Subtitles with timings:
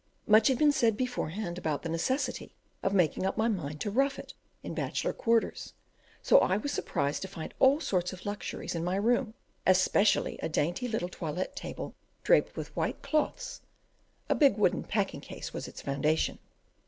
[0.25, 4.17] Much had been said beforehand about the necessity of making up my mind to rough
[4.17, 5.73] it in bachelor quarters,
[6.23, 9.35] so I was surprised to find all sorts of luxuries in my room,
[9.67, 11.93] especially a dainty little toilette table,
[12.23, 13.61] draped with white cloths
[14.27, 16.39] (a big wooden packing case was its foundation).